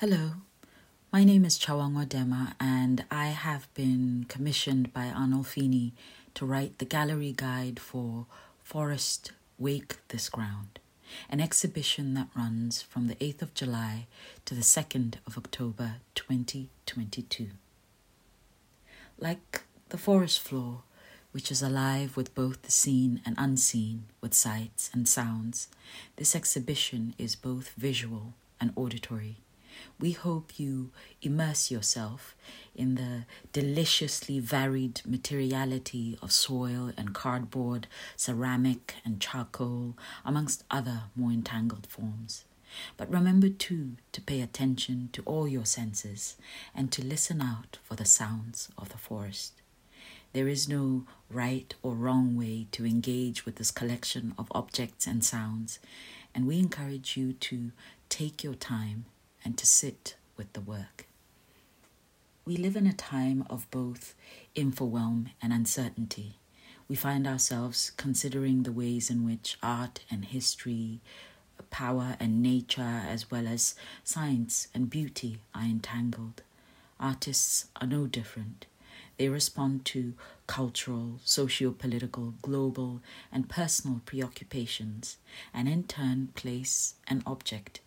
Hello, 0.00 0.32
my 1.12 1.24
name 1.24 1.44
is 1.44 1.58
Chawangwa 1.58 2.06
Dema, 2.06 2.54
and 2.58 3.04
I 3.10 3.26
have 3.26 3.68
been 3.74 4.24
commissioned 4.30 4.94
by 4.94 5.12
Arnolfini 5.14 5.92
to 6.32 6.46
write 6.46 6.78
the 6.78 6.86
gallery 6.86 7.34
guide 7.36 7.78
for 7.78 8.24
Forest 8.62 9.32
Wake 9.58 9.98
This 10.08 10.30
Ground, 10.30 10.78
an 11.28 11.38
exhibition 11.38 12.14
that 12.14 12.28
runs 12.34 12.80
from 12.80 13.08
the 13.08 13.14
8th 13.16 13.42
of 13.42 13.52
July 13.52 14.06
to 14.46 14.54
the 14.54 14.62
2nd 14.62 15.16
of 15.26 15.36
October 15.36 15.96
2022. 16.14 17.48
Like 19.18 19.64
the 19.90 19.98
forest 19.98 20.40
floor, 20.40 20.78
which 21.32 21.50
is 21.50 21.60
alive 21.60 22.16
with 22.16 22.34
both 22.34 22.62
the 22.62 22.70
seen 22.70 23.20
and 23.26 23.34
unseen, 23.36 24.04
with 24.22 24.32
sights 24.32 24.88
and 24.94 25.06
sounds, 25.06 25.68
this 26.16 26.34
exhibition 26.34 27.12
is 27.18 27.36
both 27.36 27.74
visual 27.76 28.32
and 28.58 28.72
auditory. 28.76 29.36
We 29.98 30.12
hope 30.12 30.58
you 30.58 30.90
immerse 31.22 31.70
yourself 31.70 32.34
in 32.74 32.94
the 32.94 33.24
deliciously 33.52 34.40
varied 34.40 35.02
materiality 35.04 36.18
of 36.22 36.32
soil 36.32 36.92
and 36.96 37.14
cardboard, 37.14 37.86
ceramic 38.16 38.94
and 39.04 39.20
charcoal, 39.20 39.96
amongst 40.24 40.64
other 40.70 41.04
more 41.14 41.30
entangled 41.30 41.86
forms. 41.86 42.44
But 42.96 43.10
remember 43.10 43.48
too 43.48 43.96
to 44.12 44.20
pay 44.20 44.40
attention 44.40 45.10
to 45.12 45.22
all 45.22 45.48
your 45.48 45.66
senses 45.66 46.36
and 46.74 46.92
to 46.92 47.04
listen 47.04 47.40
out 47.40 47.78
for 47.82 47.96
the 47.96 48.04
sounds 48.04 48.68
of 48.78 48.90
the 48.90 48.98
forest. 48.98 49.54
There 50.32 50.46
is 50.46 50.68
no 50.68 51.06
right 51.28 51.74
or 51.82 51.94
wrong 51.94 52.36
way 52.36 52.68
to 52.72 52.86
engage 52.86 53.44
with 53.44 53.56
this 53.56 53.72
collection 53.72 54.34
of 54.38 54.46
objects 54.52 55.06
and 55.06 55.24
sounds, 55.24 55.80
and 56.34 56.46
we 56.46 56.58
encourage 56.58 57.16
you 57.16 57.32
to 57.32 57.72
take 58.08 58.44
your 58.44 58.54
time 58.54 59.06
and 59.44 59.56
to 59.58 59.66
sit 59.66 60.16
with 60.36 60.52
the 60.52 60.60
work. 60.60 61.06
We 62.44 62.56
live 62.56 62.76
in 62.76 62.86
a 62.86 62.92
time 62.92 63.44
of 63.48 63.70
both 63.70 64.14
infowhelm 64.56 65.30
and 65.42 65.52
uncertainty. 65.52 66.36
We 66.88 66.96
find 66.96 67.26
ourselves 67.26 67.92
considering 67.96 68.62
the 68.62 68.72
ways 68.72 69.10
in 69.10 69.24
which 69.24 69.56
art 69.62 70.00
and 70.10 70.24
history, 70.24 71.00
power 71.70 72.16
and 72.18 72.42
nature, 72.42 73.02
as 73.08 73.30
well 73.30 73.46
as 73.46 73.74
science 74.02 74.68
and 74.74 74.90
beauty, 74.90 75.38
are 75.54 75.62
entangled. 75.62 76.42
Artists 76.98 77.66
are 77.80 77.86
no 77.86 78.06
different. 78.06 78.66
They 79.16 79.28
respond 79.28 79.84
to 79.86 80.14
cultural, 80.46 81.20
socio 81.24 81.70
political, 81.72 82.34
global, 82.42 83.02
and 83.30 83.48
personal 83.48 84.00
preoccupations, 84.04 85.18
and 85.52 85.68
in 85.68 85.84
turn 85.84 86.30
place 86.34 86.94
an 87.06 87.22
object, 87.26 87.80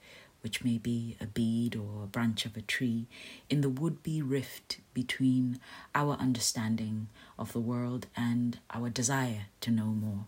which 0.43 0.63
may 0.63 0.77
be 0.77 1.17
a 1.19 1.25
bead 1.25 1.75
or 1.75 2.03
a 2.03 2.07
branch 2.07 2.45
of 2.45 2.55
a 2.55 2.61
tree, 2.61 3.07
in 3.49 3.61
the 3.61 3.69
would 3.69 4.03
be 4.03 4.21
rift 4.21 4.77
between 4.93 5.59
our 5.95 6.13
understanding 6.15 7.07
of 7.39 7.53
the 7.53 7.59
world 7.59 8.07
and 8.15 8.59
our 8.69 8.89
desire 8.89 9.45
to 9.61 9.71
know 9.71 9.85
more 9.85 10.25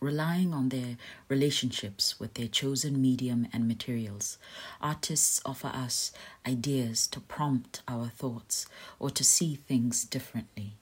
relying 0.00 0.54
on 0.54 0.68
their 0.68 0.96
relationships 1.28 2.18
with 2.20 2.34
their 2.34 2.48
chosen 2.48 3.00
medium 3.00 3.48
and 3.52 3.66
materials, 3.66 4.38
artists 4.80 5.40
offer 5.44 5.68
us 5.68 6.12
ideas 6.46 7.06
to 7.08 7.20
prompt 7.20 7.82
our 7.88 8.06
thoughts 8.08 8.66
or 8.98 9.10
to 9.10 9.24
see 9.24 9.56
things 9.56 10.04
differently. 10.04 10.74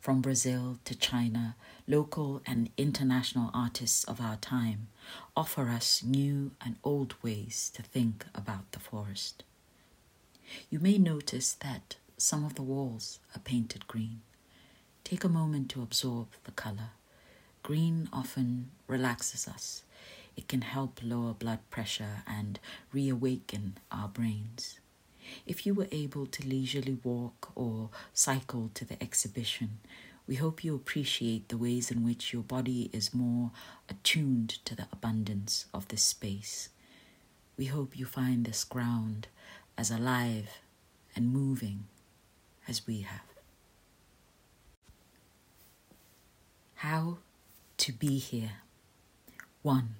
From 0.00 0.20
Brazil 0.20 0.78
to 0.84 0.94
China, 0.96 1.54
local 1.86 2.42
and 2.46 2.70
international 2.76 3.50
artists 3.52 4.04
of 4.04 4.20
our 4.20 4.36
time 4.36 4.88
offer 5.36 5.68
us 5.68 6.02
new 6.04 6.52
and 6.64 6.76
old 6.84 7.14
ways 7.22 7.70
to 7.74 7.82
think 7.82 8.26
about 8.34 8.70
the 8.72 8.80
forest. 8.80 9.42
You 10.70 10.78
may 10.78 10.98
notice 10.98 11.54
that 11.54 11.96
some 12.16 12.44
of 12.44 12.54
the 12.54 12.62
walls 12.62 13.18
are 13.34 13.40
painted 13.40 13.86
green. 13.88 14.20
Take 15.04 15.24
a 15.24 15.28
moment 15.28 15.70
to 15.70 15.82
absorb 15.82 16.28
the 16.44 16.52
color. 16.52 16.90
Green 17.62 18.08
often 18.12 18.70
relaxes 18.86 19.48
us. 19.48 19.82
It 20.36 20.48
can 20.48 20.62
help 20.62 21.00
lower 21.02 21.32
blood 21.34 21.58
pressure 21.70 22.22
and 22.26 22.58
reawaken 22.92 23.78
our 23.90 24.08
brains. 24.08 24.78
If 25.46 25.66
you 25.66 25.74
were 25.74 25.88
able 25.90 26.26
to 26.26 26.46
leisurely 26.46 26.98
walk 27.02 27.52
or 27.54 27.90
cycle 28.12 28.70
to 28.74 28.84
the 28.84 29.00
exhibition, 29.02 29.78
we 30.32 30.36
hope 30.36 30.64
you 30.64 30.74
appreciate 30.74 31.50
the 31.50 31.58
ways 31.58 31.90
in 31.90 32.02
which 32.02 32.32
your 32.32 32.42
body 32.42 32.88
is 32.90 33.12
more 33.12 33.50
attuned 33.90 34.48
to 34.64 34.74
the 34.74 34.86
abundance 34.90 35.66
of 35.74 35.86
this 35.88 36.02
space. 36.02 36.70
We 37.58 37.66
hope 37.66 37.98
you 37.98 38.06
find 38.06 38.46
this 38.46 38.64
ground 38.64 39.28
as 39.76 39.90
alive 39.90 40.60
and 41.14 41.34
moving 41.34 41.84
as 42.66 42.86
we 42.86 43.02
have. 43.02 43.20
How 46.76 47.18
to 47.76 47.92
be 47.92 48.16
here. 48.16 48.52
One, 49.60 49.96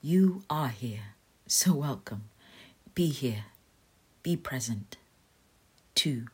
you 0.00 0.44
are 0.48 0.68
here, 0.68 1.16
so 1.48 1.74
welcome. 1.74 2.30
Be 2.94 3.08
here, 3.08 3.46
be 4.22 4.36
present. 4.36 4.98
Two, 5.96 6.26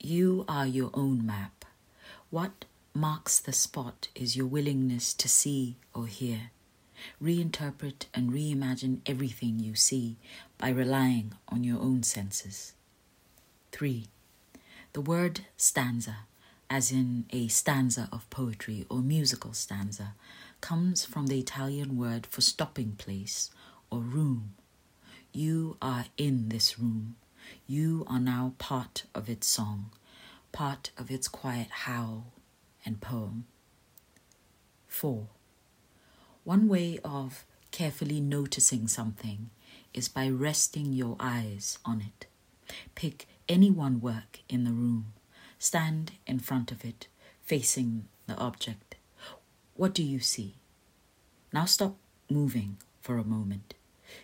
you 0.00 0.44
are 0.48 0.66
your 0.66 0.90
own 0.92 1.24
map. 1.24 1.57
What 2.30 2.64
marks 2.94 3.38
the 3.38 3.52
spot 3.52 4.08
is 4.14 4.36
your 4.36 4.46
willingness 4.46 5.14
to 5.14 5.28
see 5.28 5.76
or 5.94 6.06
hear. 6.06 6.50
Reinterpret 7.22 8.06
and 8.12 8.32
reimagine 8.32 9.00
everything 9.06 9.60
you 9.60 9.74
see 9.74 10.16
by 10.58 10.70
relying 10.70 11.32
on 11.48 11.64
your 11.64 11.80
own 11.80 12.02
senses. 12.02 12.74
3. 13.72 14.06
The 14.92 15.00
word 15.00 15.46
stanza 15.56 16.16
as 16.70 16.92
in 16.92 17.24
a 17.30 17.48
stanza 17.48 18.08
of 18.12 18.28
poetry 18.30 18.84
or 18.90 18.98
musical 18.98 19.52
stanza, 19.52 20.14
comes 20.60 21.04
from 21.04 21.26
the 21.26 21.38
Italian 21.38 21.96
word 21.96 22.26
for 22.26 22.40
stopping 22.40 22.92
place 22.98 23.50
or 23.90 24.00
room. 24.00 24.54
You 25.32 25.76
are 25.80 26.06
in 26.16 26.48
this 26.48 26.78
room. 26.78 27.16
You 27.66 28.04
are 28.08 28.20
now 28.20 28.54
part 28.58 29.04
of 29.14 29.28
its 29.28 29.46
song, 29.46 29.90
part 30.52 30.90
of 30.96 31.10
its 31.10 31.28
quiet 31.28 31.70
howl 31.70 32.32
and 32.84 33.00
poem. 33.00 33.46
4. 34.86 35.26
One 36.44 36.68
way 36.68 36.98
of 37.04 37.44
carefully 37.70 38.20
noticing 38.20 38.88
something 38.88 39.50
is 39.92 40.08
by 40.08 40.28
resting 40.28 40.92
your 40.92 41.16
eyes 41.20 41.78
on 41.84 42.00
it. 42.00 42.26
Pick 42.94 43.26
any 43.48 43.70
one 43.70 44.00
work 44.00 44.40
in 44.48 44.64
the 44.64 44.72
room 44.72 45.12
Stand 45.58 46.12
in 46.24 46.38
front 46.38 46.70
of 46.70 46.84
it, 46.84 47.08
facing 47.42 48.06
the 48.26 48.36
object. 48.36 48.94
What 49.74 49.92
do 49.92 50.04
you 50.04 50.20
see? 50.20 50.54
Now 51.52 51.64
stop 51.64 51.96
moving 52.30 52.76
for 53.00 53.18
a 53.18 53.24
moment. 53.24 53.74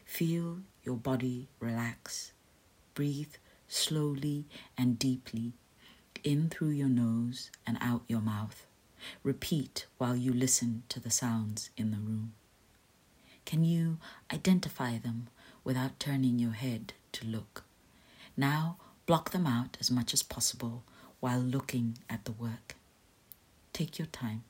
Feel 0.04 0.60
your 0.84 0.96
body 0.96 1.48
relax. 1.58 2.32
Breathe 2.94 3.34
slowly 3.66 4.44
and 4.78 4.96
deeply 4.96 5.54
in 6.24 6.48
through 6.48 6.70
your 6.70 6.88
nose 6.88 7.50
and 7.66 7.76
out 7.80 8.02
your 8.08 8.20
mouth. 8.20 8.66
Repeat 9.22 9.86
while 9.98 10.16
you 10.16 10.32
listen 10.32 10.82
to 10.88 10.98
the 10.98 11.10
sounds 11.10 11.70
in 11.76 11.90
the 11.90 11.98
room. 11.98 12.32
Can 13.44 13.62
you 13.64 13.98
identify 14.32 14.96
them 14.98 15.28
without 15.62 16.00
turning 16.00 16.38
your 16.38 16.52
head 16.52 16.94
to 17.12 17.26
look? 17.26 17.64
Now 18.36 18.78
block 19.06 19.30
them 19.30 19.46
out 19.46 19.76
as 19.80 19.90
much 19.90 20.14
as 20.14 20.22
possible 20.22 20.82
while 21.20 21.40
looking 21.40 21.98
at 22.08 22.24
the 22.24 22.32
work. 22.32 22.74
Take 23.74 23.98
your 23.98 24.06
time. 24.06 24.44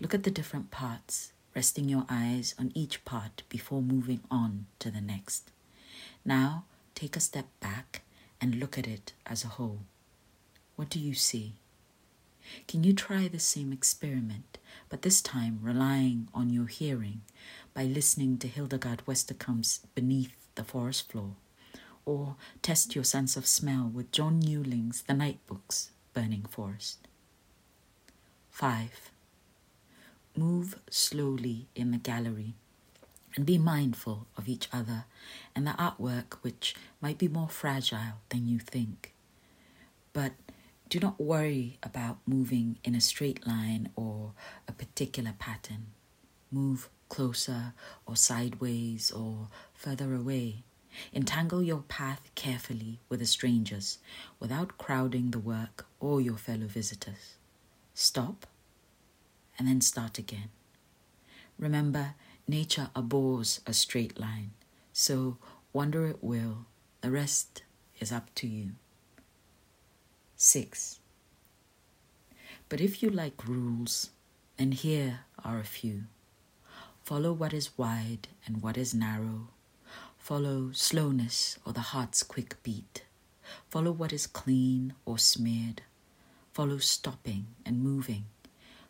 Look 0.00 0.14
at 0.14 0.22
the 0.22 0.30
different 0.30 0.70
parts, 0.70 1.32
resting 1.54 1.88
your 1.88 2.06
eyes 2.08 2.54
on 2.58 2.72
each 2.74 3.04
part 3.04 3.42
before 3.50 3.82
moving 3.82 4.20
on 4.30 4.66
to 4.78 4.90
the 4.90 5.00
next. 5.02 5.50
Now, 6.24 6.64
take 6.94 7.14
a 7.16 7.20
step 7.20 7.46
back 7.60 8.02
and 8.40 8.54
look 8.54 8.78
at 8.78 8.86
it 8.86 9.12
as 9.26 9.44
a 9.44 9.48
whole. 9.48 9.80
What 10.76 10.90
do 10.90 11.00
you 11.00 11.14
see? 11.14 11.54
Can 12.68 12.84
you 12.84 12.92
try 12.92 13.26
the 13.26 13.40
same 13.40 13.72
experiment, 13.72 14.58
but 14.88 15.02
this 15.02 15.20
time 15.20 15.58
relying 15.62 16.28
on 16.32 16.50
your 16.50 16.66
hearing 16.66 17.22
by 17.74 17.84
listening 17.84 18.38
to 18.38 18.48
Hildegard 18.48 19.02
Westerkamp's 19.06 19.80
Beneath 19.94 20.36
the 20.54 20.64
Forest 20.64 21.10
Floor? 21.10 21.32
or 22.06 22.36
test 22.62 22.94
your 22.94 23.04
sense 23.04 23.36
of 23.36 23.46
smell 23.46 23.90
with 23.92 24.12
John 24.12 24.40
Newling's 24.40 25.02
The 25.02 25.12
Night 25.12 25.40
Books, 25.46 25.90
Burning 26.14 26.44
Forest. 26.48 27.08
5. 28.52 29.10
Move 30.36 30.78
slowly 30.88 31.66
in 31.74 31.90
the 31.90 31.98
gallery 31.98 32.54
and 33.34 33.44
be 33.44 33.58
mindful 33.58 34.26
of 34.38 34.48
each 34.48 34.68
other 34.72 35.04
and 35.54 35.66
the 35.66 35.72
artwork 35.72 36.34
which 36.42 36.76
might 37.00 37.18
be 37.18 37.28
more 37.28 37.48
fragile 37.48 38.20
than 38.28 38.46
you 38.46 38.60
think. 38.60 39.12
But 40.12 40.32
do 40.88 41.00
not 41.00 41.20
worry 41.20 41.78
about 41.82 42.18
moving 42.26 42.78
in 42.84 42.94
a 42.94 43.00
straight 43.00 43.46
line 43.46 43.90
or 43.96 44.32
a 44.68 44.72
particular 44.72 45.34
pattern. 45.38 45.88
Move 46.50 46.88
closer 47.08 47.72
or 48.06 48.16
sideways 48.16 49.10
or 49.10 49.48
further 49.74 50.14
away 50.14 50.64
Entangle 51.12 51.62
your 51.62 51.82
path 51.82 52.30
carefully 52.34 53.00
with 53.08 53.20
the 53.20 53.26
strangers 53.26 53.98
without 54.40 54.78
crowding 54.78 55.30
the 55.30 55.38
work 55.38 55.86
or 56.00 56.20
your 56.20 56.36
fellow 56.36 56.66
visitors. 56.66 57.36
Stop 57.94 58.46
and 59.58 59.66
then 59.66 59.80
start 59.80 60.18
again. 60.18 60.50
Remember, 61.58 62.14
nature 62.46 62.90
abhors 62.94 63.60
a 63.66 63.72
straight 63.72 64.18
line, 64.20 64.50
so 64.92 65.38
wander 65.72 66.06
it 66.06 66.22
will. 66.22 66.66
The 67.00 67.10
rest 67.10 67.62
is 67.98 68.12
up 68.12 68.34
to 68.36 68.46
you. 68.46 68.72
6. 70.36 71.00
But 72.68 72.80
if 72.80 73.02
you 73.02 73.10
like 73.10 73.46
rules, 73.48 74.10
and 74.58 74.74
here 74.74 75.20
are 75.44 75.58
a 75.58 75.64
few. 75.64 76.04
Follow 77.02 77.32
what 77.32 77.52
is 77.52 77.76
wide 77.78 78.28
and 78.46 78.62
what 78.62 78.76
is 78.76 78.94
narrow. 78.94 79.48
Follow 80.18 80.70
slowness 80.72 81.58
or 81.64 81.72
the 81.72 81.92
heart's 81.92 82.22
quick 82.22 82.62
beat. 82.62 83.04
Follow 83.70 83.92
what 83.92 84.12
is 84.12 84.26
clean 84.26 84.94
or 85.04 85.18
smeared. 85.18 85.82
Follow 86.52 86.78
stopping 86.78 87.46
and 87.64 87.82
moving. 87.82 88.24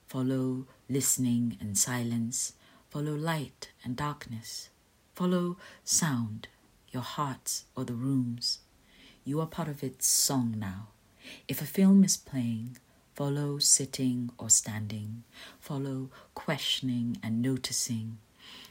Follow 0.06 0.66
listening 0.88 1.58
and 1.60 1.76
silence. 1.76 2.54
Follow 2.90 3.14
light 3.14 3.70
and 3.84 3.96
darkness. 3.96 4.70
Follow 5.14 5.56
sound, 5.84 6.48
your 6.90 7.02
hearts 7.02 7.64
or 7.76 7.84
the 7.84 7.94
rooms. 7.94 8.60
You 9.24 9.40
are 9.40 9.46
part 9.46 9.68
of 9.68 9.82
its 9.82 10.06
song 10.06 10.54
now. 10.58 10.88
If 11.48 11.60
a 11.60 11.66
film 11.66 12.04
is 12.04 12.16
playing, 12.16 12.78
Follow 13.16 13.58
sitting 13.58 14.30
or 14.36 14.50
standing. 14.50 15.24
Follow 15.58 16.10
questioning 16.34 17.16
and 17.22 17.40
noticing. 17.40 18.18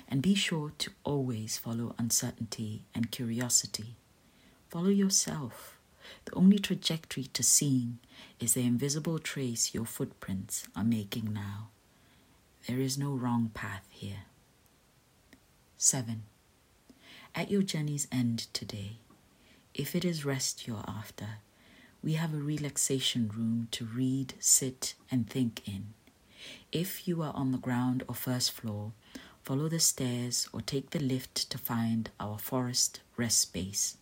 And 0.08 0.22
be 0.22 0.36
sure 0.36 0.72
to 0.78 0.92
always 1.04 1.58
follow 1.58 1.96
uncertainty 1.98 2.84
and 2.94 3.10
curiosity. 3.10 3.96
Follow 4.70 4.90
yourself. 4.90 5.80
The 6.26 6.36
only 6.36 6.60
trajectory 6.60 7.24
to 7.24 7.42
seeing 7.42 7.98
is 8.40 8.54
the 8.54 8.62
invisible 8.62 9.18
trace 9.18 9.74
your 9.74 9.86
footprints 9.86 10.68
are 10.76 10.84
making 10.84 11.34
now. 11.34 11.70
There 12.68 12.80
is 12.80 13.00
no 13.00 13.14
wrong 13.14 13.50
path 13.56 13.88
here. 13.90 14.26
7. 15.76 16.22
At 17.34 17.50
your 17.50 17.64
journey's 17.64 18.08
end 18.12 18.46
today, 18.54 18.98
if 19.74 19.96
it 19.96 20.06
is 20.06 20.24
rest 20.24 20.68
you're 20.68 20.86
after, 20.88 21.40
we 22.06 22.14
have 22.14 22.36
a 22.36 22.38
relaxation 22.38 23.32
room 23.36 23.68
to 23.72 23.84
read, 23.84 24.36
sit, 24.40 24.94
and 25.10 25.28
think 25.28 25.68
in. 25.68 25.88
If 26.72 27.08
you 27.08 27.24
are 27.24 27.34
on 27.34 27.52
the 27.52 27.58
ground 27.58 28.04
or 28.08 28.14
first 28.14 28.52
floor, 28.52 28.92
follow 29.42 29.68
the 29.68 29.80
stairs 29.80 30.48
or 30.54 30.62
take 30.62 30.92
the 30.92 31.00
lift 31.00 31.50
to 31.50 31.58
find 31.58 32.12
our 32.20 32.38
forest 32.38 33.00
rest 33.18 33.40
space. 33.40 33.98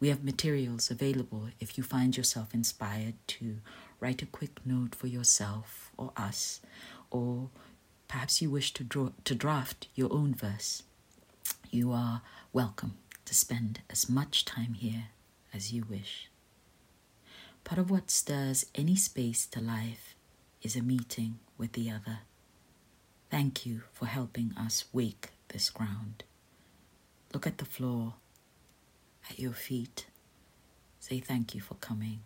We 0.00 0.08
have 0.10 0.22
materials 0.22 0.90
available 0.90 1.48
if 1.58 1.78
you 1.78 1.84
find 1.84 2.14
yourself 2.14 2.52
inspired 2.52 3.14
to 3.28 3.56
write 4.00 4.20
a 4.20 4.26
quick 4.26 4.60
note 4.66 4.94
for 4.94 5.06
yourself 5.06 5.90
or 5.96 6.12
us, 6.18 6.60
or 7.10 7.48
perhaps 8.06 8.42
you 8.42 8.50
wish 8.50 8.74
to, 8.74 8.84
draw, 8.84 9.12
to 9.24 9.34
draft 9.34 9.88
your 9.94 10.12
own 10.12 10.34
verse. 10.34 10.82
You 11.70 11.90
are 11.92 12.20
welcome 12.52 12.98
to 13.24 13.34
spend 13.34 13.80
as 13.88 14.10
much 14.10 14.44
time 14.44 14.74
here 14.74 15.04
as 15.54 15.72
you 15.72 15.84
wish. 15.88 16.29
Part 17.64 17.78
of 17.78 17.90
what 17.90 18.10
stirs 18.10 18.66
any 18.74 18.96
space 18.96 19.46
to 19.46 19.60
life 19.60 20.14
is 20.62 20.76
a 20.76 20.82
meeting 20.82 21.38
with 21.56 21.72
the 21.72 21.90
other. 21.90 22.20
Thank 23.30 23.64
you 23.64 23.82
for 23.92 24.06
helping 24.06 24.52
us 24.56 24.84
wake 24.92 25.30
this 25.48 25.70
ground. 25.70 26.24
Look 27.32 27.46
at 27.46 27.58
the 27.58 27.64
floor, 27.64 28.14
at 29.30 29.38
your 29.38 29.52
feet. 29.52 30.06
Say 30.98 31.20
thank 31.20 31.54
you 31.54 31.60
for 31.60 31.74
coming. 31.74 32.20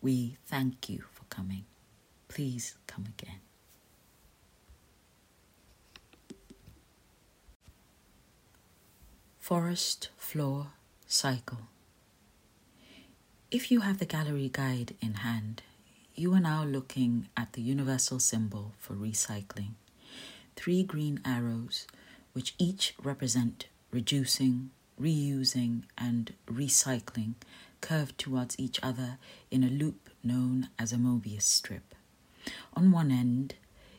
We 0.00 0.38
thank 0.46 0.88
you 0.88 1.04
for 1.12 1.24
coming. 1.24 1.64
Please 2.28 2.76
come 2.86 3.04
again. 3.06 3.40
Forest 9.38 10.08
Floor 10.16 10.68
Cycle 11.06 11.68
if 13.50 13.70
you 13.70 13.80
have 13.80 13.98
the 13.98 14.06
gallery 14.06 14.50
guide 14.52 14.94
in 15.00 15.14
hand, 15.14 15.62
you 16.14 16.32
are 16.34 16.40
now 16.40 16.64
looking 16.64 17.28
at 17.36 17.52
the 17.52 17.62
universal 17.62 18.18
symbol 18.18 18.72
for 18.78 18.94
recycling. 18.94 19.74
Three 20.56 20.82
green 20.82 21.20
arrows, 21.24 21.86
which 22.32 22.54
each 22.58 22.94
represent 23.02 23.66
reducing, 23.90 24.70
reusing, 25.00 25.82
and 25.96 26.34
recycling, 26.46 27.34
curved 27.80 28.18
towards 28.18 28.58
each 28.58 28.80
other 28.82 29.18
in 29.50 29.62
a 29.62 29.68
loop 29.68 30.10
known 30.22 30.68
as 30.78 30.92
a 30.92 30.96
Mobius 30.96 31.42
strip. 31.42 31.94
On 32.74 32.90
one 32.90 33.10
end 33.10 33.54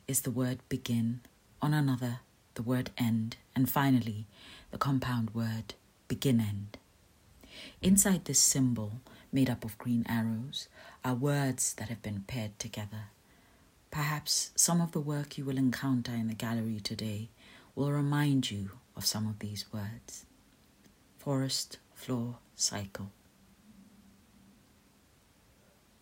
is 0.08 0.22
the 0.22 0.32
word 0.32 0.60
begin, 0.70 1.22
on 1.62 1.74
another, 1.74 2.20
the 2.56 2.64
word 2.64 2.92
end, 2.98 3.38
and 3.56 3.70
finally, 3.70 4.26
the 4.72 4.78
compound 4.78 5.34
word 5.34 5.76
begin 6.08 6.40
end. 6.40 6.78
Inside 7.82 8.26
this 8.26 8.40
symbol, 8.40 9.00
made 9.36 9.50
up 9.50 9.66
of 9.66 9.78
green 9.78 10.06
arrows, 10.08 10.70
are 11.04 11.14
words 11.14 11.74
that 11.74 11.90
have 11.90 12.02
been 12.02 12.24
paired 12.26 12.58
together. 12.58 13.10
Perhaps 13.92 14.52
some 14.56 14.80
of 14.80 14.94
the 14.94 15.00
work 15.02 15.38
you 15.38 15.44
will 15.44 15.58
encounter 15.58 16.14
in 16.14 16.30
the 16.30 16.34
gallery 16.34 16.80
today 16.82 17.28
will 17.76 17.92
remind 17.92 18.50
you 18.50 18.72
of 18.96 19.06
some 19.06 19.28
of 19.28 19.40
these 19.40 19.66
words. 19.74 20.26
Forest 21.18 21.80
floor 21.94 22.38
cycle. 22.56 23.12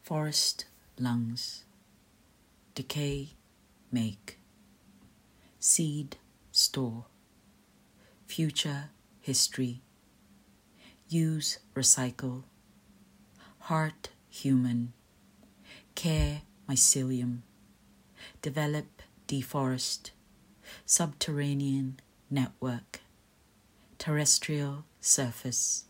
Forest 0.04 0.66
lungs. 1.00 1.64
Decay 2.76 3.30
make. 3.92 4.38
Seed 5.60 6.18
store. 6.52 7.06
Future 8.28 8.92
history. 9.22 9.82
Use 11.10 11.58
recycle 11.76 12.44
heart 13.68 14.10
human, 14.30 14.92
care 15.96 16.42
mycelium, 16.70 17.38
develop 18.42 19.02
deforest, 19.26 20.12
subterranean 20.86 21.98
network, 22.30 23.00
terrestrial 23.98 24.84
surface, 25.00 25.86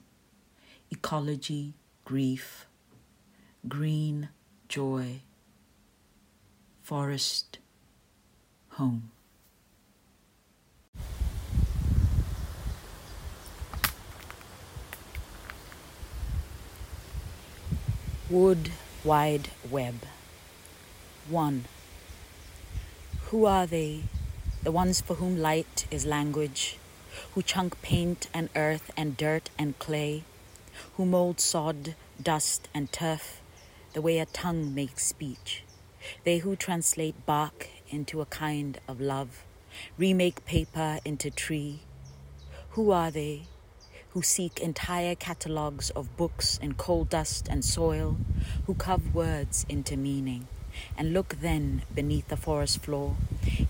ecology 0.92 1.74
grief, 2.06 2.68
green 3.68 4.30
joy, 4.70 5.22
forest 6.84 7.58
home. 8.74 9.13
Wood 18.34 18.72
Wide 19.04 19.50
Web. 19.70 20.08
1. 21.30 21.66
Who 23.26 23.46
are 23.46 23.68
they, 23.68 24.06
the 24.64 24.72
ones 24.72 25.02
for 25.02 25.18
whom 25.18 25.38
light 25.38 25.86
is 25.92 26.08
language, 26.08 26.80
who 27.36 27.44
chunk 27.44 27.80
paint 27.84 28.30
and 28.34 28.50
earth 28.56 28.90
and 28.98 29.16
dirt 29.16 29.52
and 29.60 29.78
clay, 29.78 30.24
who 30.98 31.06
mold 31.06 31.40
sod, 31.40 31.94
dust, 32.20 32.70
and 32.74 32.92
turf 32.92 33.40
the 33.94 34.02
way 34.02 34.18
a 34.18 34.26
tongue 34.26 34.74
makes 34.74 35.06
speech, 35.06 35.62
they 36.24 36.40
who 36.40 36.56
translate 36.56 37.28
bark 37.28 37.70
into 37.92 38.20
a 38.20 38.26
kind 38.26 38.80
of 38.88 39.00
love, 39.00 39.44
remake 39.96 40.44
paper 40.44 40.98
into 41.06 41.30
tree. 41.30 41.82
Who 42.72 42.90
are 42.90 43.12
they? 43.12 43.44
Who 44.14 44.22
seek 44.22 44.60
entire 44.60 45.16
catalogues 45.16 45.90
of 45.92 46.16
books 46.16 46.60
in 46.62 46.76
coal 46.76 47.04
dust 47.04 47.48
and 47.50 47.66
soil, 47.66 48.16
who 48.68 48.76
carve 48.76 49.16
words 49.16 49.66
into 49.68 49.98
meaning, 49.98 50.48
and 50.96 51.14
look 51.14 51.36
then 51.42 51.82
beneath 51.96 52.28
the 52.28 52.38
forest 52.38 52.84
floor, 52.84 53.16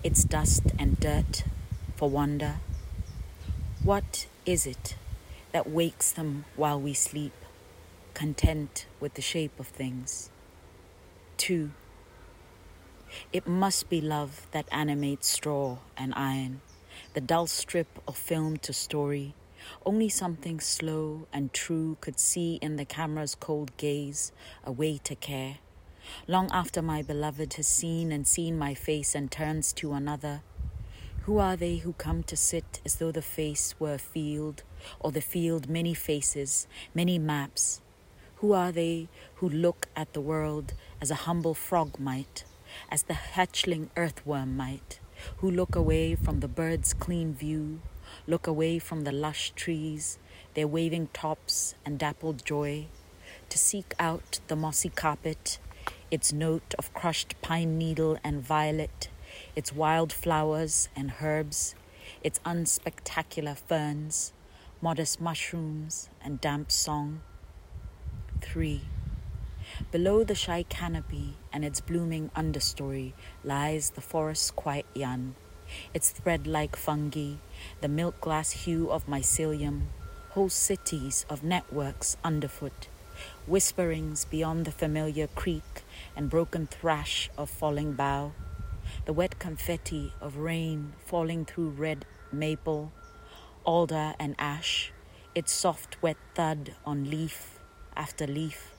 its 0.02 0.22
dust 0.22 0.62
and 0.78 1.00
dirt, 1.00 1.44
for 1.96 2.10
wonder. 2.10 2.56
What 3.82 4.26
is 4.44 4.66
it 4.66 4.96
that 5.52 5.70
wakes 5.70 6.12
them 6.12 6.44
while 6.56 6.78
we 6.78 6.92
sleep, 6.92 7.32
content 8.12 8.84
with 9.00 9.14
the 9.14 9.22
shape 9.22 9.58
of 9.58 9.68
things? 9.68 10.28
Two, 11.38 11.70
it 13.32 13.46
must 13.46 13.88
be 13.88 14.02
love 14.02 14.46
that 14.50 14.68
animates 14.70 15.26
straw 15.26 15.78
and 15.96 16.12
iron, 16.14 16.60
the 17.14 17.22
dull 17.22 17.46
strip 17.46 17.98
of 18.06 18.14
film 18.14 18.58
to 18.58 18.74
story 18.74 19.32
only 19.86 20.08
something 20.08 20.60
slow 20.60 21.26
and 21.32 21.52
true 21.52 21.96
could 22.00 22.18
see 22.18 22.58
in 22.62 22.76
the 22.76 22.84
camera's 22.84 23.34
cold 23.34 23.76
gaze 23.76 24.32
a 24.64 24.72
way 24.72 24.98
to 25.04 25.14
care. 25.14 25.58
Long 26.26 26.50
after 26.52 26.82
my 26.82 27.02
beloved 27.02 27.54
has 27.54 27.66
seen 27.66 28.12
and 28.12 28.26
seen 28.26 28.58
my 28.58 28.74
face 28.74 29.14
and 29.14 29.30
turns 29.30 29.72
to 29.74 29.92
another, 29.92 30.42
Who 31.22 31.38
are 31.38 31.56
they 31.56 31.76
who 31.76 31.94
come 31.94 32.22
to 32.24 32.36
sit 32.36 32.80
as 32.84 32.96
though 32.96 33.12
the 33.12 33.22
face 33.22 33.74
were 33.78 33.94
a 33.94 33.98
field, 33.98 34.62
or 35.00 35.10
the 35.10 35.22
field 35.22 35.68
many 35.68 35.94
faces, 35.94 36.66
many 36.94 37.18
maps? 37.18 37.80
Who 38.36 38.52
are 38.52 38.72
they 38.72 39.08
who 39.36 39.48
look 39.48 39.88
at 39.96 40.12
the 40.12 40.20
world 40.20 40.74
as 41.00 41.10
a 41.10 41.24
humble 41.26 41.54
frog 41.54 41.98
might, 41.98 42.44
as 42.90 43.04
the 43.04 43.14
hatchling 43.14 43.88
earthworm 43.96 44.56
might, 44.56 45.00
who 45.38 45.50
look 45.50 45.74
away 45.74 46.14
from 46.14 46.40
the 46.40 46.48
bird's 46.48 46.92
clean 46.92 47.32
view, 47.32 47.80
look 48.26 48.46
away 48.46 48.78
from 48.78 49.02
the 49.04 49.12
lush 49.12 49.52
trees, 49.54 50.18
their 50.54 50.68
waving 50.68 51.08
tops 51.12 51.74
and 51.84 51.98
dappled 51.98 52.44
joy, 52.44 52.86
to 53.48 53.58
seek 53.58 53.94
out 53.98 54.40
the 54.48 54.56
mossy 54.56 54.88
carpet, 54.88 55.58
its 56.10 56.32
note 56.32 56.74
of 56.78 56.92
crushed 56.94 57.34
pine 57.42 57.76
needle 57.76 58.18
and 58.24 58.40
violet, 58.40 59.08
its 59.56 59.72
wild 59.72 60.12
flowers 60.12 60.88
and 60.96 61.14
herbs, 61.20 61.74
its 62.22 62.38
unspectacular 62.44 63.56
ferns, 63.56 64.32
modest 64.80 65.20
mushrooms, 65.20 66.08
and 66.22 66.40
damp 66.40 66.70
song. 66.70 67.20
3. 68.40 68.82
Below 69.90 70.24
the 70.24 70.34
shy 70.34 70.62
canopy 70.64 71.36
and 71.52 71.64
its 71.64 71.80
blooming 71.80 72.30
understory 72.36 73.12
lies 73.42 73.90
the 73.90 74.00
forest's 74.00 74.50
quiet 74.50 74.86
yan, 74.94 75.34
its 75.92 76.10
thread 76.10 76.46
like 76.46 76.76
fungi, 76.76 77.34
the 77.80 77.88
milk 77.88 78.20
glass 78.20 78.50
hue 78.52 78.90
of 78.90 79.06
mycelium, 79.06 79.82
whole 80.30 80.48
cities 80.48 81.24
of 81.30 81.44
networks 81.44 82.16
underfoot, 82.24 82.88
whisperings 83.46 84.24
beyond 84.24 84.64
the 84.64 84.72
familiar 84.72 85.26
creak 85.28 85.84
and 86.16 86.30
broken 86.30 86.66
thrash 86.66 87.30
of 87.38 87.48
falling 87.48 87.92
bough, 87.92 88.32
the 89.06 89.12
wet 89.12 89.38
confetti 89.38 90.12
of 90.20 90.36
rain 90.36 90.92
falling 91.04 91.44
through 91.44 91.70
red 91.70 92.04
maple, 92.32 92.92
alder, 93.64 94.14
and 94.18 94.34
ash, 94.38 94.92
its 95.34 95.52
soft 95.52 96.00
wet 96.02 96.16
thud 96.34 96.74
on 96.84 97.10
leaf 97.10 97.58
after 97.96 98.26
leaf, 98.26 98.72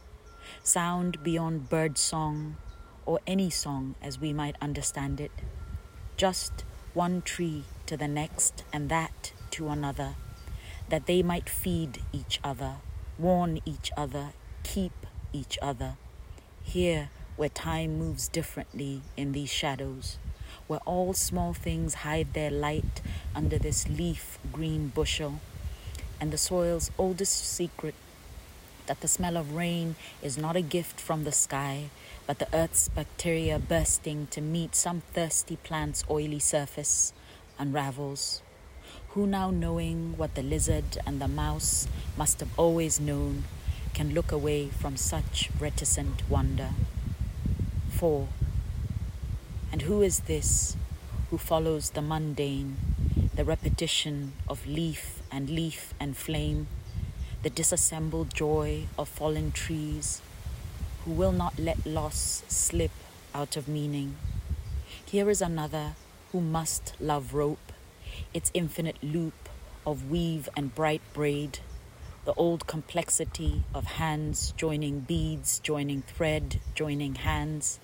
sound 0.63 1.23
beyond 1.23 1.69
bird 1.69 1.97
song 1.97 2.57
or 3.05 3.19
any 3.27 3.49
song 3.49 3.95
as 4.01 4.19
we 4.19 4.33
might 4.33 4.55
understand 4.61 5.21
it, 5.21 5.31
just 6.17 6.63
one 6.95 7.21
tree 7.21 7.65
to 7.85 7.97
the 7.97 8.07
next 8.07 8.63
and 8.71 8.87
that 8.89 9.33
to 9.51 9.67
another, 9.67 10.15
that 10.89 11.05
they 11.05 11.21
might 11.21 11.49
feed 11.49 12.01
each 12.13 12.39
other, 12.43 12.75
warn 13.19 13.59
each 13.65 13.91
other, 13.97 14.29
keep 14.63 14.93
each 15.33 15.59
other. 15.61 15.97
Here, 16.63 17.09
where 17.35 17.49
time 17.49 17.99
moves 17.99 18.29
differently 18.29 19.01
in 19.17 19.33
these 19.33 19.51
shadows, 19.51 20.17
where 20.67 20.79
all 20.85 21.13
small 21.13 21.53
things 21.53 21.95
hide 21.95 22.33
their 22.33 22.49
light 22.49 23.01
under 23.35 23.59
this 23.59 23.89
leaf 23.89 24.39
green 24.53 24.87
bushel, 24.87 25.41
and 26.21 26.31
the 26.31 26.37
soil's 26.37 26.91
oldest 26.97 27.45
secret 27.45 27.95
that 28.87 29.01
the 29.01 29.07
smell 29.07 29.37
of 29.37 29.55
rain 29.55 29.95
is 30.21 30.37
not 30.37 30.55
a 30.55 30.61
gift 30.61 30.99
from 30.99 31.23
the 31.23 31.31
sky, 31.31 31.89
but 32.27 32.39
the 32.39 32.47
earth's 32.53 32.89
bacteria 32.89 33.59
bursting 33.59 34.27
to 34.31 34.41
meet 34.41 34.75
some 34.75 35.01
thirsty 35.13 35.57
plant's 35.57 36.03
oily 36.09 36.39
surface 36.39 37.13
unravels. 37.57 38.41
Who 39.09 39.25
now 39.27 39.49
knowing 39.49 40.17
what 40.17 40.35
the 40.35 40.43
lizard 40.43 40.97
and 41.05 41.21
the 41.21 41.27
mouse 41.27 41.87
must 42.17 42.39
have 42.39 42.57
always 42.57 42.99
known 42.99 43.43
can 43.93 44.13
look 44.13 44.31
away 44.31 44.67
from 44.67 44.97
such 44.97 45.49
reticent 45.59 46.29
wonder? 46.29 46.71
4. 47.91 48.27
And 49.71 49.83
who 49.83 50.01
is 50.01 50.21
this 50.21 50.75
who 51.29 51.37
follows 51.37 51.91
the 51.91 52.01
mundane, 52.01 52.77
the 53.35 53.43
repetition 53.43 54.33
of 54.47 54.67
leaf 54.67 55.21
and 55.31 55.49
leaf 55.49 55.93
and 55.99 56.15
flame, 56.15 56.67
the 57.45 57.51
disassembled 57.51 58.33
joy 58.33 58.85
of 58.97 59.07
fallen 59.07 59.51
trees, 59.51 60.19
who 61.03 61.11
will 61.11 61.31
not 61.31 61.59
let 61.59 61.85
loss 61.85 62.41
slip 62.47 62.89
out 63.35 63.55
of 63.55 63.67
meaning? 63.67 64.15
Here 65.05 65.29
is 65.29 65.43
another 65.43 65.93
who 66.31 66.41
must 66.41 66.93
love 66.99 67.35
rope, 67.35 67.71
its 68.33 68.49
infinite 68.55 68.97
loop 69.03 69.47
of 69.85 70.09
weave 70.09 70.49
and 70.57 70.73
bright 70.73 71.03
braid, 71.13 71.59
the 72.25 72.33
old 72.33 72.65
complexity 72.65 73.61
of 73.75 73.85
hands 74.01 74.51
joining 74.57 75.01
beads, 75.01 75.59
joining 75.59 76.01
thread, 76.01 76.59
joining 76.73 77.13
hands 77.13 77.79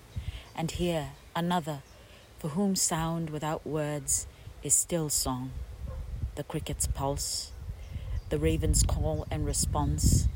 and 0.56 0.72
here 0.72 1.10
another 1.36 1.84
for 2.40 2.48
whom 2.48 2.74
sound 2.74 3.30
without 3.30 3.64
words 3.64 4.26
is 4.64 4.74
still 4.74 5.08
song, 5.08 5.52
the 6.34 6.42
cricket's 6.42 6.88
pulse, 6.88 7.51
the 8.32 8.38
raven's 8.38 8.82
call 8.82 9.26
and 9.30 9.44
response, 9.44 10.26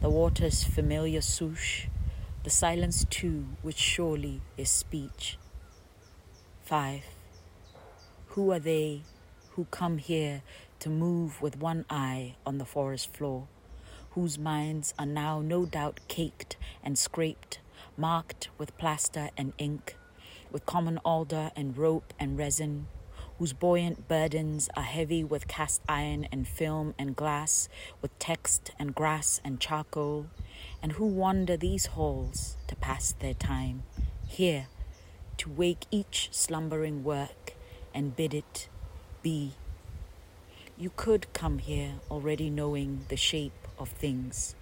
the 0.00 0.10
water's 0.10 0.64
familiar 0.64 1.20
swoosh, 1.20 1.86
the 2.42 2.50
silence 2.50 3.06
too, 3.10 3.46
which 3.62 3.78
surely 3.78 4.40
is 4.56 4.68
speech. 4.68 5.38
5. 6.64 7.04
Who 8.30 8.50
are 8.50 8.58
they 8.58 9.02
who 9.50 9.66
come 9.66 9.98
here 9.98 10.42
to 10.80 10.90
move 10.90 11.40
with 11.40 11.56
one 11.56 11.84
eye 11.88 12.34
on 12.44 12.58
the 12.58 12.64
forest 12.64 13.14
floor, 13.14 13.46
whose 14.10 14.36
minds 14.36 14.92
are 14.98 15.06
now 15.06 15.40
no 15.40 15.64
doubt 15.64 16.00
caked 16.08 16.56
and 16.82 16.98
scraped 16.98 17.60
marked 17.96 18.48
with 18.58 18.76
plaster 18.78 19.30
and 19.36 19.52
ink, 19.58 19.96
with 20.50 20.66
common 20.66 20.98
alder 21.04 21.52
and 21.54 21.78
rope 21.78 22.12
and 22.18 22.36
resin, 22.36 22.88
whose 23.38 23.52
buoyant 23.52 24.06
burdens 24.08 24.68
are 24.76 24.82
heavy 24.82 25.24
with 25.24 25.48
cast 25.48 25.82
iron 25.88 26.26
and 26.30 26.46
film 26.46 26.94
and 26.98 27.16
glass, 27.16 27.68
with 28.00 28.16
text 28.18 28.70
and 28.78 28.94
grass 28.94 29.40
and 29.44 29.60
charcoal, 29.60 30.26
and 30.82 30.92
who 30.92 31.06
wander 31.06 31.56
these 31.56 31.86
halls 31.86 32.56
to 32.68 32.76
pass 32.76 33.12
their 33.12 33.34
time, 33.34 33.82
here 34.26 34.68
to 35.36 35.50
wake 35.50 35.86
each 35.90 36.28
slumbering 36.30 37.02
work 37.02 37.54
and 37.92 38.16
bid 38.16 38.34
it 38.34 38.68
be. 39.22 39.52
You 40.76 40.90
could 40.96 41.32
come 41.32 41.58
here 41.58 41.94
already 42.10 42.50
knowing 42.50 43.06
the 43.08 43.16
shape 43.16 43.68
of 43.78 43.88
things, 43.88 44.54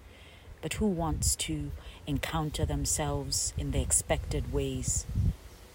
but 0.61 0.73
who 0.73 0.87
wants 0.87 1.35
to 1.35 1.71
encounter 2.07 2.65
themselves 2.65 3.53
in 3.57 3.71
the 3.71 3.81
expected 3.81 4.53
ways. 4.53 5.05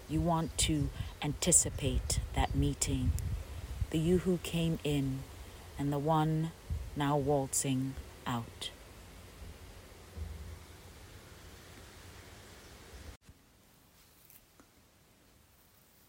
You 0.09 0.21
want 0.21 0.57
to 0.59 0.89
anticipate 1.21 2.19
that 2.33 2.55
meeting, 2.55 3.11
the 3.91 3.99
you 3.99 4.19
who 4.19 4.39
came 4.41 4.79
in 4.83 5.19
and 5.77 5.93
the 5.93 5.99
one 5.99 6.51
now 6.95 7.15
waltzing 7.15 7.93
out. 8.25 8.71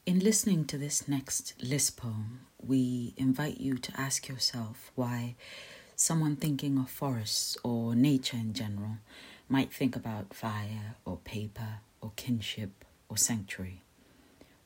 In 0.06 0.18
listening 0.18 0.64
to 0.64 0.78
this 0.78 1.06
next 1.06 1.54
list 1.62 1.98
poem, 1.98 2.40
we 2.58 3.12
invite 3.18 3.60
you 3.60 3.76
to 3.76 4.00
ask 4.00 4.28
yourself 4.28 4.90
why 4.94 5.36
someone 5.94 6.36
thinking 6.36 6.78
of 6.78 6.90
forests 6.90 7.58
or 7.62 7.94
nature 7.94 8.38
in 8.38 8.54
general 8.54 8.96
might 9.48 9.70
think 9.72 9.94
about 9.94 10.32
fire 10.32 10.96
or 11.04 11.18
paper 11.18 11.80
or 12.00 12.12
kinship 12.16 12.84
or 13.10 13.18
sanctuary. 13.18 13.82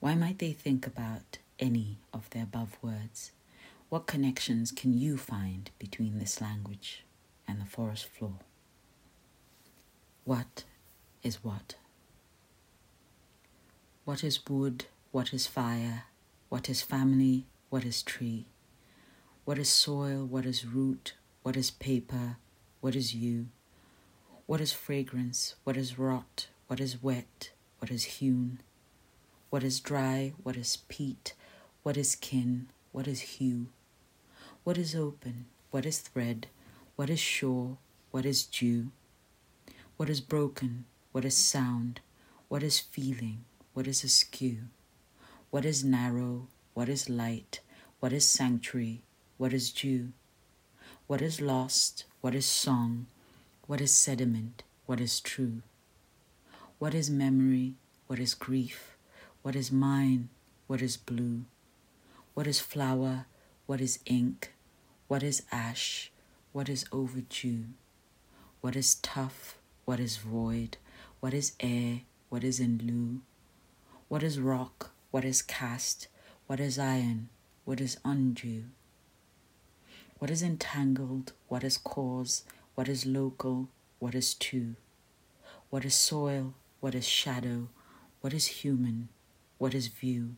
Why 0.05 0.15
might 0.15 0.39
they 0.39 0.53
think 0.53 0.87
about 0.87 1.39
any 1.59 1.97
of 2.13 2.29
the 2.29 2.43
above 2.43 2.77
words? 2.83 3.33
What 3.89 4.07
connections 4.07 4.71
can 4.71 4.93
you 4.93 5.17
find 5.17 5.71
between 5.79 6.19
this 6.19 6.43
language 6.43 7.07
and 7.49 7.59
the 7.59 7.65
forest 7.65 8.05
floor? 8.05 8.41
What 10.27 10.65
is 11.23 11.43
what? 11.43 11.77
What 14.05 14.23
is 14.23 14.47
wood? 14.47 14.85
What 15.11 15.33
is 15.33 15.47
fire? 15.47 16.03
What 16.51 16.69
is 16.69 16.83
family? 16.83 17.47
What 17.71 17.87
is 17.87 18.03
tree? 18.03 18.45
What 19.47 19.59
is 19.59 19.71
soil? 19.71 20.27
What 20.27 20.45
is 20.45 20.67
root? 20.67 21.15
What 21.43 21.57
is 21.57 21.71
paper? 21.71 22.37
What 22.83 22.95
is 22.95 23.15
you? 23.15 23.47
What 24.45 24.61
is 24.61 24.71
fragrance? 24.71 25.55
What 25.65 25.79
is 25.79 25.99
rot? 25.99 26.49
What 26.67 26.79
is 26.79 27.03
wet? 27.03 27.53
What 27.79 27.91
is 27.91 28.05
hewn? 28.05 28.59
What 29.55 29.63
is 29.63 29.79
dry? 29.79 30.33
What 30.43 30.57
is 30.57 30.79
peat? 30.89 31.33
What 31.85 31.97
is 31.97 32.17
kin? 32.17 32.71
What 32.91 33.07
is 33.07 33.21
hue? 33.39 33.69
What 34.65 34.77
is 34.77 34.97
open? 34.97 35.47
What 35.71 35.87
is 35.87 36.01
thread? 36.01 36.49
What 36.97 37.09
is 37.09 37.21
shore? 37.21 37.79
What 38.11 38.27
is 38.27 38.45
dew? 38.45 38.91
What 39.97 40.11
is 40.11 40.21
broken? 40.21 40.87
What 41.13 41.25
is 41.25 41.37
sound? 41.37 42.01
What 42.49 42.65
is 42.65 42.81
feeling? 42.81 43.45
What 43.75 43.87
is 43.87 44.03
askew? 44.03 44.57
What 45.51 45.65
is 45.65 45.85
narrow? 45.85 46.49
What 46.73 46.89
is 46.89 47.09
light? 47.09 47.61
What 48.01 48.13
is 48.13 48.27
sanctuary? 48.27 49.03
What 49.39 49.53
is 49.53 49.71
dew? 49.71 50.09
What 51.07 51.23
is 51.23 51.41
lost? 51.41 52.07
What 52.23 52.35
is 52.35 52.45
song? 52.45 53.07
What 53.69 53.81
is 53.81 53.97
sediment? 53.97 54.65
What 54.87 54.99
is 55.01 55.21
true? 55.21 55.63
What 56.81 56.93
is 56.93 57.09
memory? 57.09 57.75
What 58.09 58.19
is 58.19 58.35
grief? 58.35 58.94
What 59.45 59.57
is 59.57 59.71
mine? 59.71 60.31
What 60.69 60.81
is 60.81 60.97
blue? 60.97 61.45
What 62.33 62.47
is 62.47 62.61
flour? 62.61 63.27
What 63.67 63.79
is 63.83 63.99
ink? 64.07 64.55
What 65.07 65.23
is 65.23 65.43
ash? 65.53 66.11
What 66.53 66.71
is 66.71 66.87
overdue? 66.91 67.65
What 68.63 68.75
is 68.75 68.95
tough? 68.95 69.59
What 69.85 70.01
is 70.01 70.17
void? 70.17 70.79
What 71.21 71.35
is 71.35 71.53
air? 71.61 72.01
What 72.31 72.43
is 72.43 72.59
in 72.59 72.81
lieu? 72.83 73.21
What 74.09 74.23
is 74.23 74.41
rock? 74.41 74.93
What 75.11 75.27
is 75.27 75.43
cast? 75.43 76.09
What 76.47 76.59
is 76.59 76.79
iron? 76.79 77.29
What 77.67 77.83
is 77.83 77.99
undue? 78.03 78.65
What 80.21 80.31
is 80.31 80.43
entangled? 80.43 81.35
What 81.49 81.65
is 81.65 81.77
cause? 81.77 82.45
What 82.77 82.89
is 82.89 83.05
local? 83.05 83.69
What 83.99 84.15
is 84.15 84.33
two? 84.33 84.77
What 85.69 85.85
is 85.85 85.95
soil? 85.95 86.55
What 86.81 86.95
is 86.95 87.07
shadow? 87.07 87.69
What 88.23 88.33
is 88.33 88.47
human? 88.47 89.11
What 89.59 89.75
is 89.75 89.87
view? 89.87 90.37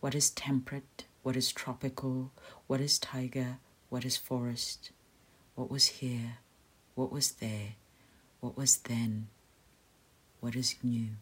What 0.00 0.14
is 0.14 0.30
temperate? 0.30 1.04
What 1.22 1.36
is 1.36 1.52
tropical? 1.52 2.32
What 2.66 2.80
is 2.80 2.98
tiger? 2.98 3.58
What 3.88 4.04
is 4.04 4.16
forest? 4.16 4.90
What 5.54 5.70
was 5.70 5.86
here? 5.86 6.38
What 6.94 7.10
was 7.10 7.32
there? 7.32 7.76
What 8.40 8.56
was 8.56 8.76
then? 8.76 9.28
What 10.40 10.54
is 10.54 10.76
new? 10.82 11.16